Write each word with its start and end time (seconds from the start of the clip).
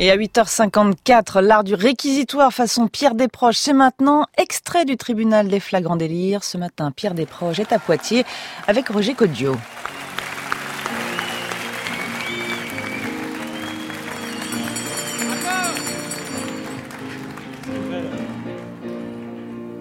Et 0.00 0.12
à 0.12 0.16
8h54, 0.16 1.40
l'art 1.40 1.64
du 1.64 1.74
réquisitoire 1.74 2.52
façon 2.52 2.86
Pierre 2.86 3.16
Desproges, 3.16 3.56
c'est 3.56 3.72
maintenant 3.72 4.26
extrait 4.36 4.84
du 4.84 4.96
tribunal 4.96 5.48
des 5.48 5.58
flagrants 5.58 5.96
délires. 5.96 6.44
Ce 6.44 6.56
matin, 6.56 6.92
Pierre 6.92 7.14
Desproges 7.14 7.58
est 7.58 7.72
à 7.72 7.80
Poitiers 7.80 8.24
avec 8.68 8.90
Roger 8.90 9.14
Codio. 9.14 9.56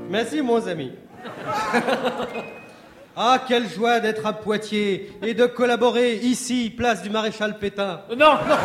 Merci, 0.09 0.41
mon 0.41 0.65
ami. 0.65 0.93
ah, 3.15 3.39
quelle 3.47 3.69
joie 3.69 3.99
d'être 3.99 4.25
à 4.25 4.33
Poitiers 4.33 5.11
et 5.21 5.35
de 5.35 5.45
collaborer 5.45 6.15
ici, 6.15 6.73
place 6.75 7.03
du 7.03 7.11
maréchal 7.11 7.59
Pétain. 7.59 8.01
Non, 8.09 8.17
non. 8.17 8.55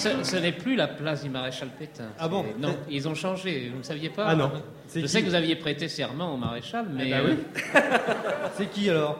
Ce, 0.00 0.36
n'est 0.36 0.52
plus 0.52 0.76
la 0.76 0.88
place 0.88 1.22
du 1.22 1.28
maréchal 1.28 1.68
Pétain. 1.78 2.08
Ah 2.18 2.26
bon 2.26 2.46
Non, 2.58 2.74
ils 2.88 3.06
ont 3.06 3.14
changé. 3.14 3.68
Vous 3.70 3.78
ne 3.78 3.82
saviez 3.82 4.08
pas 4.08 4.28
Ah 4.28 4.34
non. 4.34 4.50
Je 4.94 5.04
sais 5.06 5.20
que 5.20 5.26
vous 5.26 5.34
aviez 5.34 5.56
prêté 5.56 5.88
serment 5.88 6.32
au 6.32 6.36
maréchal, 6.38 6.86
mais. 6.90 7.04
Eh 7.06 7.10
ben 7.10 7.22
oui. 7.26 7.38
c'est 8.56 8.70
qui 8.70 8.88
alors? 8.88 9.18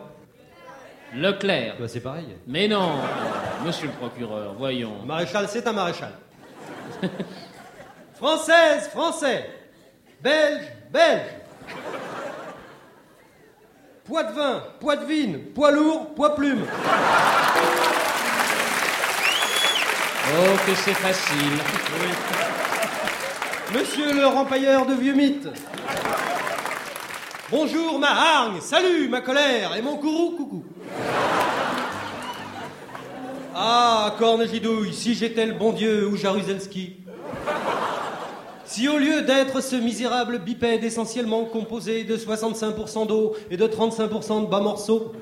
Leclerc. 1.15 1.77
Bah, 1.79 1.87
c'est 1.87 2.01
pareil. 2.01 2.29
Mais 2.47 2.67
non, 2.67 2.93
monsieur 3.65 3.89
le 3.89 3.93
procureur, 3.93 4.55
voyons. 4.55 5.05
Maréchal, 5.05 5.47
c'est 5.49 5.67
un 5.67 5.73
maréchal. 5.73 6.13
Française, 8.15 8.89
français. 8.89 9.51
Belge, 10.23 10.65
belge. 10.91 11.23
Poids 14.05 14.25
de 14.25 14.33
vin, 14.33 14.63
poids 14.81 14.97
de 14.97 15.05
vine, 15.05 15.39
poids 15.55 15.73
lourd, 15.73 16.15
poids 16.15 16.35
plume. 16.35 16.65
Oh, 20.33 20.57
que 20.65 20.75
c'est 20.77 20.95
facile. 20.95 21.59
Monsieur 23.75 24.15
le 24.15 24.27
rempailleur 24.27 24.87
de 24.87 24.95
vieux 24.95 25.15
mythes. 25.15 25.49
Bonjour 27.51 27.99
ma 27.99 28.11
hargne, 28.11 28.61
salut 28.61 29.09
ma 29.09 29.23
colère 29.23 29.75
et 29.75 29.83
mon 29.83 29.97
courroux 29.97 30.37
coucou. 30.37 30.65
Ah, 33.57 34.15
corne 34.21 34.47
gidouille, 34.47 34.95
si 34.95 35.15
j'étais 35.15 35.47
le 35.47 35.55
bon 35.55 35.73
Dieu 35.73 36.07
ou 36.07 36.17
Jaruzelski. 36.17 36.99
Si 38.67 38.89
au 38.89 38.99
lieu 38.99 39.23
d'être 39.23 39.61
ce 39.61 39.75
misérable 39.75 40.39
bipède 40.39 40.85
essentiellement 40.85 41.45
composé 41.45 42.05
de 42.05 42.17
65% 42.17 43.09
d'eau 43.09 43.35
et 43.51 43.57
de 43.57 43.67
35% 43.67 44.43
de 44.43 44.47
bas 44.47 44.61
morceaux, 44.61 45.13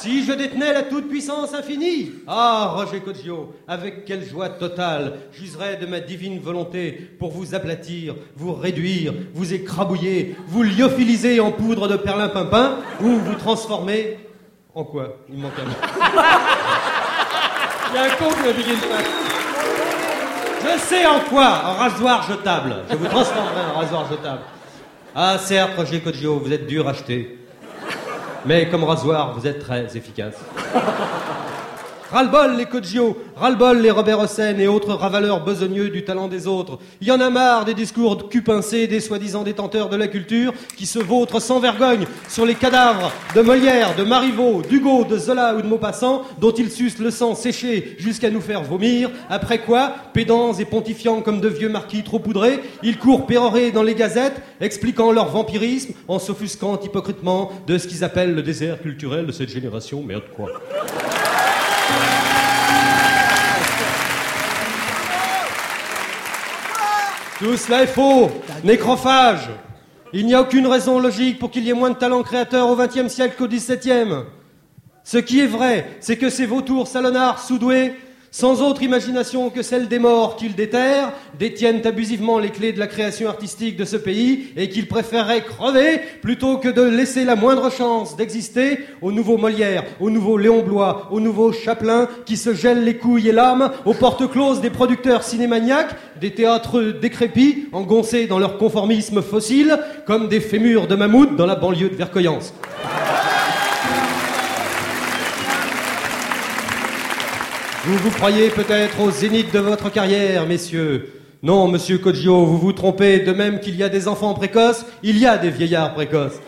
si 0.00 0.24
je 0.24 0.32
détenais 0.32 0.72
la 0.72 0.82
toute-puissance 0.82 1.52
infinie, 1.52 2.12
ah, 2.26 2.72
Roger 2.74 3.00
Coggio, 3.00 3.54
avec 3.68 4.06
quelle 4.06 4.24
joie 4.24 4.48
totale 4.48 5.18
j'userais 5.32 5.76
de 5.76 5.84
ma 5.84 6.00
divine 6.00 6.40
volonté 6.40 6.92
pour 7.18 7.30
vous 7.30 7.54
aplatir, 7.54 8.14
vous 8.34 8.54
réduire, 8.54 9.12
vous 9.34 9.52
écrabouiller, 9.52 10.36
vous 10.46 10.62
lyophiliser 10.62 11.40
en 11.40 11.52
poudre 11.52 11.86
de 11.86 11.96
perlimpinpin 11.96 12.76
ou 13.02 13.08
vous 13.08 13.34
transformer 13.34 14.18
en 14.74 14.84
quoi? 14.84 15.18
Il 15.28 15.38
manque 15.38 15.58
un 15.58 15.64
mot. 15.64 15.76
Il 17.92 17.96
y 17.96 17.98
a 17.98 18.04
un 18.04 18.10
con 18.10 18.30
qui 18.30 18.70
Je 20.62 20.78
sais 20.78 21.04
en 21.04 21.20
quoi 21.28 21.62
En 21.66 21.74
rasoir 21.74 22.26
jetable. 22.26 22.76
Je 22.88 22.96
vous 22.96 23.06
transformerai 23.06 23.60
en 23.74 23.78
rasoir 23.80 24.08
jetable. 24.10 24.42
Ah, 25.14 25.36
certes, 25.38 25.72
Roger 25.76 26.00
Coggio, 26.00 26.38
vous 26.38 26.52
êtes 26.52 26.66
dur 26.66 26.86
à 26.86 26.92
acheter. 26.92 27.39
Mais 28.46 28.68
comme 28.68 28.84
rasoir, 28.84 29.34
vous 29.36 29.46
êtes 29.46 29.60
très 29.60 29.84
efficace. 29.96 30.34
Ras-le-bol 32.12 32.56
les 32.56 32.66
Coggio, 32.66 33.16
ras-le-bol 33.36 33.78
les 33.78 33.92
Robert 33.92 34.18
Hossein 34.18 34.58
et 34.58 34.66
autres 34.66 34.94
ravaleurs 34.94 35.44
besogneux 35.44 35.90
du 35.90 36.02
talent 36.02 36.26
des 36.26 36.48
autres. 36.48 36.80
Il 37.00 37.06
y 37.06 37.12
en 37.12 37.20
a 37.20 37.30
marre 37.30 37.64
des 37.64 37.74
discours 37.74 38.16
de 38.16 38.86
des 38.86 39.00
soi-disant 39.00 39.44
détenteurs 39.44 39.88
de 39.88 39.96
la 39.96 40.08
culture 40.08 40.52
qui 40.76 40.86
se 40.86 40.98
vautrent 40.98 41.40
sans 41.40 41.60
vergogne 41.60 42.06
sur 42.28 42.44
les 42.44 42.56
cadavres 42.56 43.12
de 43.36 43.42
Molière, 43.42 43.94
de 43.94 44.02
Marivaux, 44.02 44.62
d'Hugo, 44.68 45.04
de 45.04 45.18
Zola 45.18 45.54
ou 45.54 45.62
de 45.62 45.68
Maupassant 45.68 46.22
dont 46.40 46.50
ils 46.50 46.72
sucent 46.72 46.98
le 46.98 47.12
sang 47.12 47.36
séché 47.36 47.94
jusqu'à 47.98 48.30
nous 48.30 48.40
faire 48.40 48.64
vomir. 48.64 49.08
Après 49.28 49.58
quoi, 49.58 49.94
pédants 50.12 50.52
et 50.54 50.64
pontifiants 50.64 51.20
comme 51.20 51.40
de 51.40 51.48
vieux 51.48 51.68
marquis 51.68 52.02
trop 52.02 52.18
poudrés, 52.18 52.58
ils 52.82 52.98
courent 52.98 53.26
pérorer 53.26 53.70
dans 53.70 53.84
les 53.84 53.94
gazettes 53.94 54.42
expliquant 54.60 55.12
leur 55.12 55.28
vampirisme 55.28 55.92
en 56.08 56.18
s'offusquant 56.18 56.80
hypocritement 56.82 57.52
de 57.68 57.78
ce 57.78 57.86
qu'ils 57.86 58.02
appellent 58.02 58.34
le 58.34 58.42
désert 58.42 58.82
culturel 58.82 59.26
de 59.26 59.32
cette 59.32 59.50
génération. 59.50 60.02
Merde 60.02 60.24
quoi. 60.34 60.48
Tout 67.40 67.56
cela 67.56 67.84
est 67.84 67.86
faux. 67.86 68.30
Nécrophage. 68.64 69.48
Il 70.12 70.26
n'y 70.26 70.34
a 70.34 70.42
aucune 70.42 70.66
raison 70.66 70.98
logique 70.98 71.38
pour 71.38 71.50
qu'il 71.50 71.64
y 71.64 71.70
ait 71.70 71.74
moins 71.74 71.90
de 71.90 71.94
talents 71.94 72.22
créateurs 72.22 72.68
au 72.68 72.76
XXe 72.76 73.08
siècle 73.08 73.36
qu'au 73.38 73.48
XVIIe. 73.48 74.24
Ce 75.04 75.16
qui 75.16 75.40
est 75.40 75.46
vrai, 75.46 75.96
c'est 76.00 76.18
que 76.18 76.28
ces 76.28 76.44
vautours 76.44 76.86
salonnards 76.86 77.40
sous-doués 77.40 77.94
sans 78.30 78.62
autre 78.62 78.82
imagination 78.82 79.50
que 79.50 79.62
celle 79.62 79.88
des 79.88 79.98
morts 79.98 80.36
qu'ils 80.36 80.54
déterrent, 80.54 81.12
détiennent 81.38 81.84
abusivement 81.84 82.38
les 82.38 82.50
clés 82.50 82.72
de 82.72 82.78
la 82.78 82.86
création 82.86 83.28
artistique 83.28 83.76
de 83.76 83.84
ce 83.84 83.96
pays 83.96 84.52
et 84.56 84.68
qu'ils 84.68 84.86
préféreraient 84.86 85.42
crever 85.42 86.00
plutôt 86.22 86.58
que 86.58 86.68
de 86.68 86.82
laisser 86.82 87.24
la 87.24 87.34
moindre 87.34 87.72
chance 87.72 88.16
d'exister 88.16 88.80
au 89.02 89.10
nouveau 89.10 89.36
Molière, 89.36 89.84
au 89.98 90.10
nouveau 90.10 90.36
Léon 90.36 90.62
Blois, 90.62 91.08
au 91.10 91.18
nouveau 91.18 91.52
Chaplin 91.52 92.08
qui 92.24 92.36
se 92.36 92.54
gèlent 92.54 92.84
les 92.84 92.96
couilles 92.96 93.28
et 93.28 93.32
l'âme 93.32 93.72
aux 93.84 93.94
portes 93.94 94.30
closes 94.30 94.60
des 94.60 94.70
producteurs 94.70 95.24
cinémaniaques, 95.24 95.96
des 96.20 96.32
théâtres 96.32 96.80
décrépits, 96.82 97.68
engoncés 97.72 98.26
dans 98.26 98.38
leur 98.38 98.58
conformisme 98.58 99.22
fossile, 99.22 99.78
comme 100.06 100.28
des 100.28 100.40
fémurs 100.40 100.86
de 100.86 100.94
mammouth 100.94 101.36
dans 101.36 101.46
la 101.46 101.56
banlieue 101.56 101.88
de 101.88 101.96
Vercoyance. 101.96 102.54
Vous 107.82 107.96
vous 107.96 108.10
croyez 108.10 108.50
peut-être 108.50 109.00
au 109.00 109.10
zénith 109.10 109.54
de 109.54 109.58
votre 109.58 109.90
carrière, 109.90 110.46
messieurs. 110.46 111.14
Non, 111.42 111.66
monsieur 111.66 111.96
Coggio, 111.96 112.44
vous 112.44 112.58
vous 112.58 112.74
trompez. 112.74 113.20
De 113.20 113.32
même 113.32 113.58
qu'il 113.58 113.74
y 113.74 113.82
a 113.82 113.88
des 113.88 114.06
enfants 114.06 114.34
précoces, 114.34 114.84
il 115.02 115.16
y 115.16 115.26
a 115.26 115.38
des 115.38 115.48
vieillards 115.48 115.94
précoces. 115.94 116.38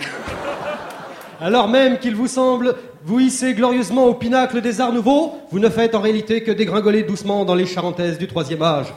Alors 1.41 1.69
même 1.69 1.99
qu'il 1.99 2.15
vous 2.15 2.27
semble 2.27 2.75
vous 3.03 3.19
hisser 3.19 3.55
glorieusement 3.55 4.05
au 4.05 4.15
pinacle 4.15 4.61
des 4.61 4.83
arts 4.83 4.93
nouveaux, 4.93 5.39
vous 5.51 5.59
ne 5.59 5.71
faites 5.71 5.95
en 5.95 6.03
réalité 6.03 6.43
que 6.43 6.51
dégringoler 6.51 7.03
doucement 7.03 7.47
dans 7.47 7.55
les 7.55 7.65
charentaises 7.67 8.19
du 8.19 8.27
troisième 8.27 8.63
âge. 8.63 8.93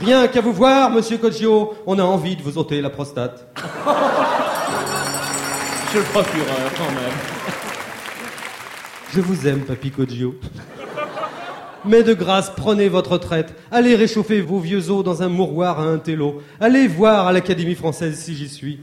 Rien 0.00 0.26
qu'à 0.26 0.40
vous 0.40 0.54
voir, 0.54 0.90
monsieur 0.90 1.18
Coggio, 1.18 1.74
on 1.86 1.98
a 1.98 2.02
envie 2.02 2.34
de 2.34 2.42
vous 2.42 2.56
ôter 2.56 2.80
la 2.80 2.88
prostate. 2.88 3.46
Monsieur 5.84 6.00
le 6.00 6.04
procureur, 6.12 6.72
quand 6.78 6.90
même. 6.94 7.12
Je 9.12 9.20
vous 9.20 9.46
aime, 9.46 9.60
papy 9.60 9.90
Coggio. 9.90 10.34
Mais 11.86 12.02
de 12.02 12.14
grâce, 12.14 12.50
prenez 12.56 12.88
votre 12.88 13.12
retraite. 13.12 13.54
Allez 13.70 13.94
réchauffer 13.94 14.40
vos 14.40 14.58
vieux 14.58 14.90
os 14.90 15.04
dans 15.04 15.22
un 15.22 15.28
mouroir 15.28 15.80
à 15.80 15.84
un 15.84 15.98
télo. 15.98 16.42
Allez 16.58 16.86
voir 16.86 17.26
à 17.26 17.32
l'Académie 17.32 17.74
française 17.74 18.18
si 18.18 18.34
j'y 18.34 18.48
suis. 18.48 18.80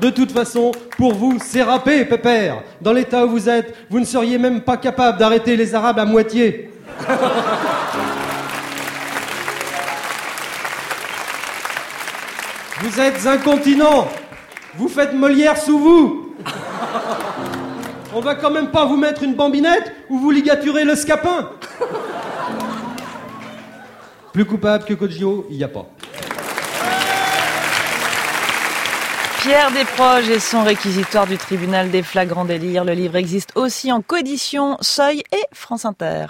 De 0.00 0.10
toute 0.10 0.30
façon, 0.30 0.72
pour 0.96 1.14
vous, 1.14 1.38
c'est 1.44 1.62
râpé, 1.62 2.04
pépère. 2.04 2.62
Dans 2.80 2.92
l'état 2.92 3.26
où 3.26 3.30
vous 3.30 3.48
êtes, 3.48 3.74
vous 3.90 3.98
ne 3.98 4.04
seriez 4.04 4.38
même 4.38 4.60
pas 4.60 4.76
capable 4.76 5.18
d'arrêter 5.18 5.56
les 5.56 5.74
Arabes 5.74 5.98
à 5.98 6.04
moitié. 6.04 6.70
Vous 12.80 13.00
êtes 13.00 13.26
incontinent. 13.26 14.08
Vous 14.76 14.88
faites 14.88 15.14
Molière 15.14 15.56
sous 15.56 15.78
vous. 15.78 16.21
On 18.14 18.20
va 18.20 18.34
quand 18.34 18.50
même 18.50 18.70
pas 18.70 18.84
vous 18.84 18.96
mettre 18.96 19.22
une 19.22 19.34
bambinette 19.34 19.90
ou 20.10 20.18
vous 20.18 20.30
ligaturez 20.30 20.84
le 20.84 20.94
scapin. 20.94 21.50
Plus 24.32 24.44
coupable 24.44 24.84
que 24.84 24.94
Coggio, 24.94 25.46
il 25.50 25.56
n'y 25.56 25.64
a 25.64 25.68
pas. 25.68 25.86
Pierre 29.40 29.72
Desproges 29.72 30.28
et 30.28 30.40
son 30.40 30.62
réquisitoire 30.62 31.26
du 31.26 31.36
tribunal 31.36 31.90
des 31.90 32.02
flagrants 32.02 32.44
délires. 32.44 32.84
Le 32.84 32.92
livre 32.92 33.16
existe 33.16 33.50
aussi 33.56 33.90
en 33.90 34.02
coédition 34.02 34.76
Seuil 34.80 35.22
et 35.32 35.44
France 35.52 35.84
Inter. 35.84 36.26